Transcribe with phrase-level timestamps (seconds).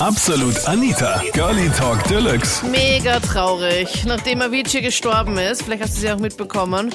[0.00, 2.62] Absolut Anita, Girlie Talk Deluxe.
[2.66, 4.04] Mega traurig.
[4.04, 6.90] Nachdem Avicii gestorben ist, vielleicht hast du sie auch mitbekommen.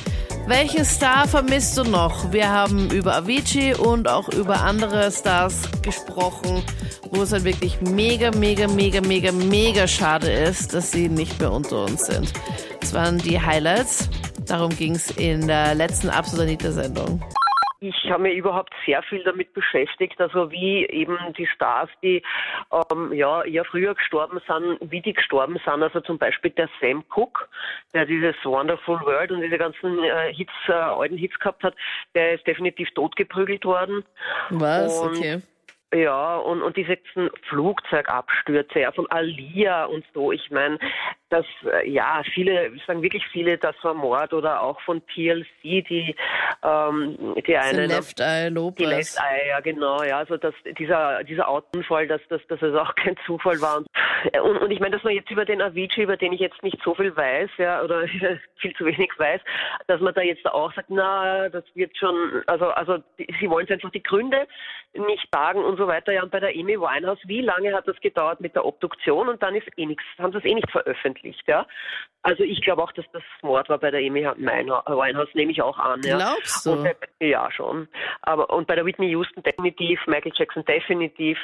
[0.46, 2.32] Welchen Star vermisst du noch?
[2.32, 6.62] Wir haben über Avicii und auch über andere Stars gesprochen,
[7.10, 11.52] wo es halt wirklich mega, mega, mega, mega, mega schade ist, dass sie nicht mehr
[11.52, 12.32] unter uns sind.
[12.82, 14.10] Das waren die Highlights.
[14.46, 17.20] Darum ging es in der letzten Absolut Anita-Sendung.
[17.84, 22.22] Ich habe mich überhaupt sehr viel damit beschäftigt, also wie eben die Stars, die
[22.92, 25.82] ähm, ja eher früher gestorben sind, wie die gestorben sind.
[25.82, 27.48] Also zum Beispiel der Sam Cooke,
[27.92, 31.74] der dieses Wonderful World und diese ganzen äh, Hits, äh, alten Hits gehabt hat,
[32.14, 34.06] der ist definitiv totgeprügelt worden.
[34.52, 35.00] Was?
[35.00, 35.42] Und Okay.
[35.94, 40.32] ja, und, und diese ganzen Flugzeugabstürze ja, von Alia und so.
[40.32, 40.78] Ich meine,
[41.32, 46.16] dass, äh, ja, viele, sagen wirklich viele, das war Mord oder auch von TLC, die,
[46.64, 47.88] ähm, die eine.
[47.88, 48.88] Left Eye die Lopez.
[48.88, 52.94] Left Eye, ja genau, ja, also dass dieser dieser Autounfall, dass, dass, dass es auch
[52.96, 53.78] kein Zufall war.
[53.78, 53.88] Und,
[54.42, 56.78] und, und ich meine, dass man jetzt über den Avicii, über den ich jetzt nicht
[56.84, 58.08] so viel weiß, ja, oder
[58.58, 59.42] viel zu wenig weiß,
[59.88, 63.68] dass man da jetzt auch sagt, na, das wird schon, also also die, sie wollen
[63.70, 64.48] einfach die Gründe
[64.94, 66.12] nicht sagen und so weiter.
[66.12, 69.42] Ja, und bei der Amy Winehouse, wie lange hat das gedauert mit der Obduktion und
[69.42, 71.66] dann ist eh nichts, haben sie es eh nicht veröffentlicht, ja.
[72.24, 75.78] Also ich glaube auch, dass das Mord war bei der Amy Winehouse, nehme ich auch
[75.80, 76.18] an, ja.
[76.18, 76.74] Glaubst du?
[76.74, 77.88] Und ja, schon.
[78.22, 81.40] Aber und bei der Whitney Houston definitiv, Michael Jackson definitiv.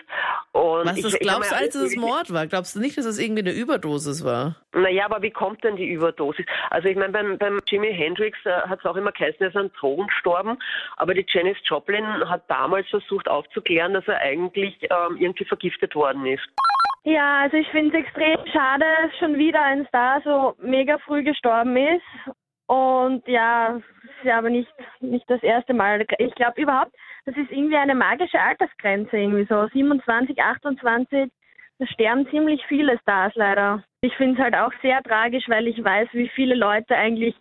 [0.52, 2.46] Und Was ich, das glaubst du, als es Mord war?
[2.46, 4.56] Glaubst du nicht, dass es irgendwie eine Überdosis war?
[4.74, 6.46] Naja, aber wie kommt denn die Überdosis?
[6.70, 9.58] Also ich meine, beim, beim Jimi Hendrix äh, hat es auch immer geheißen, er ist
[9.58, 10.60] an Drogen gestorben,
[10.98, 16.28] aber die Janis Joplin hat damals versucht aufzuklären, dass er eigentlich ähm, irgendwie vergiftet worden
[16.28, 16.48] ist.
[17.08, 21.24] Ja, also ich finde es extrem schade, dass schon wieder ein Star so mega früh
[21.24, 22.36] gestorben ist.
[22.66, 24.70] Und ja, es ist ja aber nicht,
[25.00, 26.06] nicht das erste Mal.
[26.18, 26.92] Ich glaube überhaupt,
[27.26, 31.32] das ist irgendwie eine magische Altersgrenze, irgendwie so 27, 28.
[31.80, 33.84] Da sterben ziemlich viele Stars leider.
[34.02, 37.36] Ich finde es halt auch sehr tragisch, weil ich weiß, wie viele Leute eigentlich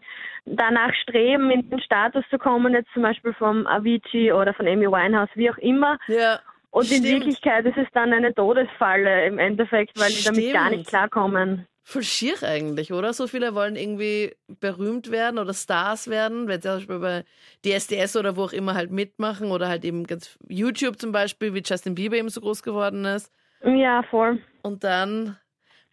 [0.45, 4.87] danach streben, in den Status zu kommen, jetzt zum Beispiel vom Avicii oder von Amy
[4.87, 5.99] Winehouse, wie auch immer.
[6.07, 6.39] Ja.
[6.71, 7.05] Und in Stimmt.
[7.05, 10.79] Wirklichkeit ist es dann eine Todesfalle im Endeffekt, weil die damit gar Stimmt.
[10.79, 11.67] nicht klarkommen.
[11.85, 13.13] Voll schier eigentlich, oder?
[13.13, 17.25] So viele wollen irgendwie berühmt werden oder Stars werden, wenn sie zum Beispiel bei
[17.65, 21.63] DSDS oder wo auch immer halt mitmachen oder halt eben ganz YouTube zum Beispiel, wie
[21.65, 23.33] Justin Bieber eben so groß geworden ist.
[23.63, 24.43] Ja, voll.
[24.63, 25.37] Und dann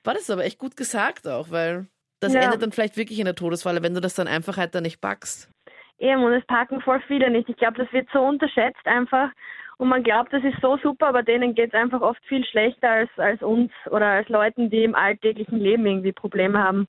[0.03, 1.85] war das aber echt gut gesagt auch, weil
[2.19, 2.41] das Ja.
[2.41, 4.99] endet dann vielleicht wirklich in der Todesfalle, wenn du das dann einfach halt dann nicht
[4.99, 5.51] packst.
[5.99, 7.47] Eben, und es packen voll viele nicht.
[7.49, 9.29] Ich glaube, das wird so unterschätzt einfach.
[9.77, 12.89] Und man glaubt, das ist so super, aber denen geht es einfach oft viel schlechter
[12.89, 16.87] als, als uns oder als Leuten, die im alltäglichen Leben irgendwie Probleme haben.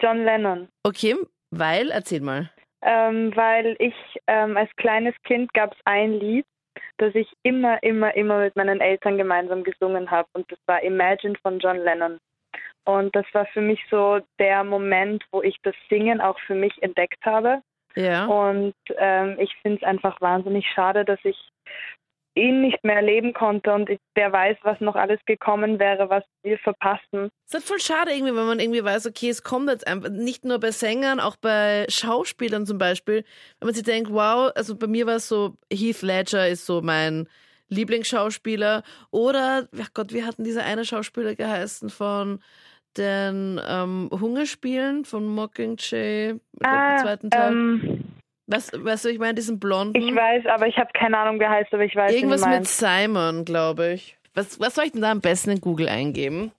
[0.00, 0.68] John Lennon.
[0.82, 1.16] Okay,
[1.50, 2.50] weil, erzähl mal.
[2.82, 3.94] Ähm, weil ich
[4.26, 6.46] ähm, als kleines Kind gab es ein Lied,
[6.98, 10.28] das ich immer, immer, immer mit meinen Eltern gemeinsam gesungen habe.
[10.32, 12.18] Und das war Imagine von John Lennon.
[12.84, 16.82] Und das war für mich so der Moment, wo ich das Singen auch für mich
[16.82, 17.62] entdeckt habe.
[17.94, 18.26] Ja.
[18.26, 21.36] Und ähm, ich finde es einfach wahnsinnig schade, dass ich
[22.34, 26.24] ihn nicht mehr erleben konnte und ich, wer weiß, was noch alles gekommen wäre, was
[26.42, 27.28] wir verpassen.
[27.46, 30.08] Es ist halt voll schade irgendwie, wenn man irgendwie weiß, okay, es kommt jetzt einfach,
[30.08, 33.24] nicht nur bei Sängern, auch bei Schauspielern zum Beispiel,
[33.60, 36.80] wenn man sich denkt, wow, also bei mir war es so, Heath Ledger ist so
[36.80, 37.28] mein
[37.68, 42.40] Lieblingsschauspieler oder, ach Gott, wie hatten dieser eine Schauspieler geheißen von
[42.96, 47.52] den ähm, Hungerspielen von Mockingjay, glaub, Ah, den zweiten Teil.
[47.52, 48.04] ähm,
[48.52, 49.96] Was, weißt du, ich meine, diesen blonden.
[49.96, 52.66] ich weiß, aber ich habe keine Ahnung, wie er heißt, aber ich weiß, Irgendwas mit.
[52.66, 54.18] Simon, glaube ich.
[54.34, 56.52] Was, was soll ich denn da am besten in Google eingeben?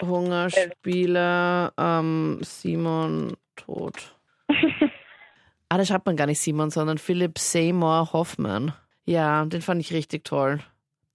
[0.00, 4.16] Hungerspieler, ähm, Simon tot.
[5.68, 8.72] ah, da schreibt man gar nicht Simon, sondern Philip Seymour Hoffman.
[9.04, 10.60] Ja, den fand ich richtig toll.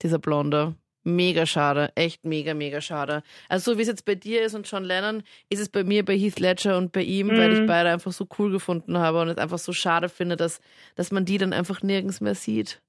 [0.02, 0.76] Dieser Blonde.
[1.08, 3.24] Mega schade, echt mega, mega schade.
[3.48, 6.04] Also so wie es jetzt bei dir ist und John Lennon, ist es bei mir
[6.04, 7.66] bei Heath Ledger und bei ihm, weil ich Mhm.
[7.66, 10.60] beide einfach so cool gefunden habe und es einfach so schade finde, dass,
[10.98, 12.82] dass man die dann einfach nirgends mehr sieht.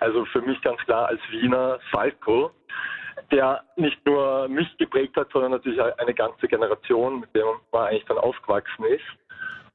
[0.00, 2.50] Also für mich ganz klar als Wiener Falco,
[3.30, 8.04] der nicht nur mich geprägt hat, sondern natürlich eine ganze Generation, mit der man eigentlich
[8.06, 9.04] dann aufgewachsen ist.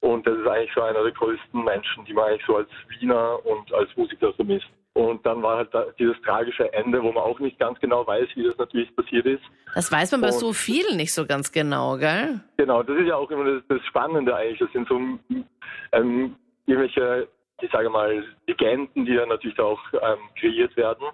[0.01, 2.69] Und das ist eigentlich so einer der größten Menschen, die man eigentlich so als
[2.99, 4.67] Wiener und als Musiker vermisst.
[4.95, 8.29] Und dann war halt da dieses tragische Ende, wo man auch nicht ganz genau weiß,
[8.35, 9.43] wie das natürlich passiert ist.
[9.73, 12.39] Das weiß man bei Und- so vielen nicht so ganz genau, gell?
[12.55, 14.59] Genau, das ist ja auch immer das, das Spannende eigentlich.
[14.59, 14.95] Das sind so
[15.91, 17.27] ähm, irgendwelche,
[17.61, 21.05] ich sage mal, Legenden, die ja natürlich auch ähm, kreiert werden.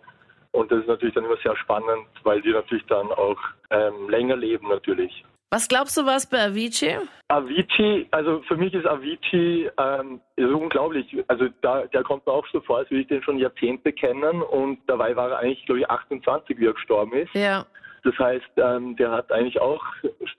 [0.51, 3.39] Und das ist natürlich dann immer sehr spannend, weil die natürlich dann auch
[3.71, 5.23] ähm, länger leben natürlich.
[5.49, 6.97] Was glaubst du, was bei Avicii?
[7.31, 11.05] Avicii, also für mich ist Avicii ähm, ist unglaublich.
[11.29, 14.41] Also da, der kommt mir auch so vor, als würde ich den schon Jahrzehnte kennen
[14.41, 17.33] und dabei war er eigentlich, glaube ich, 28, wie er gestorben ist.
[17.33, 17.65] Ja.
[18.03, 19.81] Das heißt, ähm, der hat eigentlich auch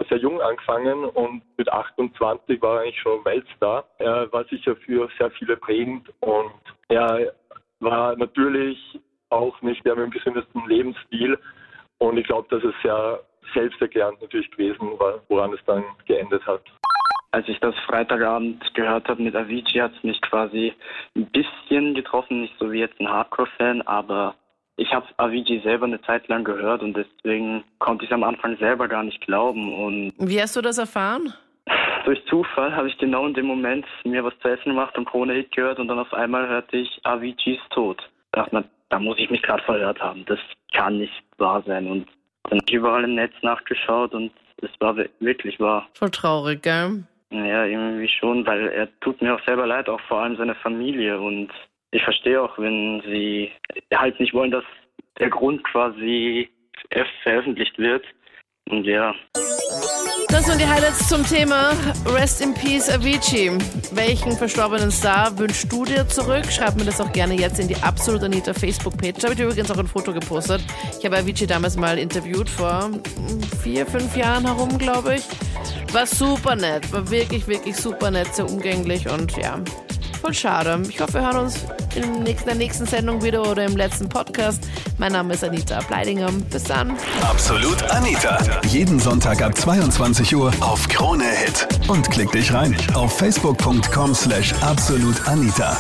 [0.09, 3.85] sehr jung angefangen und mit 28 war er eigentlich schon Weltstar.
[3.99, 6.53] Er war sicher für sehr viele prägend und
[6.89, 7.33] er
[7.81, 8.79] war natürlich
[9.31, 11.39] auch nicht der mit dem gesündesten Lebensstil.
[11.99, 13.21] Und ich glaube, dass es sehr
[13.55, 16.63] selbsterklärend natürlich gewesen war, woran es dann geendet hat.
[17.33, 20.75] Als ich das Freitagabend gehört habe mit Avicii, hat es mich quasi
[21.17, 24.35] ein bisschen getroffen, nicht so wie jetzt ein Hardcore-Fan, aber
[24.77, 28.57] ich habe Avicii selber eine Zeit lang gehört und deswegen konnte ich es am Anfang
[28.59, 29.73] selber gar nicht glauben.
[29.73, 31.33] Und Wie hast du das erfahren?
[32.05, 35.35] durch Zufall habe ich genau in dem Moment mir was zu essen gemacht und Krone
[35.35, 38.03] Hit gehört und dann auf einmal hörte ich Aviciis Tod.
[38.33, 40.25] Da dachte man, da muss ich mich gerade verhört haben.
[40.27, 40.39] Das
[40.75, 41.87] kann nicht wahr sein.
[41.87, 42.09] Und
[42.45, 44.31] dann habe ich überall im Netz nachgeschaut und
[44.63, 45.89] es war wi- wirklich wahr.
[45.95, 47.05] Voll traurig, gell?
[47.31, 51.19] Ja, irgendwie schon, weil er tut mir auch selber leid, auch vor allem seine Familie.
[51.19, 51.49] Und
[51.91, 53.51] ich verstehe auch, wenn sie
[53.95, 54.65] halt nicht wollen, dass
[55.19, 56.51] der Grund quasi
[56.91, 58.05] ver- veröffentlicht wird.
[58.69, 59.15] Und ja,
[60.29, 61.73] Das waren die Highlights zum Thema
[62.07, 63.53] Rest in Peace Avicii.
[63.93, 66.47] Welchen verstorbenen Star wünschst du dir zurück?
[66.51, 69.19] Schreib mir das auch gerne jetzt in die Absolut Anita Facebook-Page.
[69.21, 70.63] Da habe ich übrigens auch ein Foto gepostet.
[70.99, 72.91] Ich habe Avicii damals mal interviewt, vor
[73.63, 75.25] vier, fünf Jahren herum, glaube ich.
[75.93, 79.61] War super nett, war wirklich, wirklich super nett, sehr umgänglich und ja,
[80.23, 80.81] voll schade.
[80.89, 81.67] Ich hoffe, wir hören uns
[81.97, 84.63] in der nächsten Sendung wieder oder im letzten Podcast.
[84.99, 86.31] Mein Name ist Anita Bleidinger.
[86.51, 86.97] Bis dann.
[87.23, 88.39] Absolut Anita.
[88.69, 91.67] Jeden Sonntag ab 22 Uhr auf Krone Hit.
[91.89, 95.77] Und klick dich rein auf facebook.com slash absolutanita.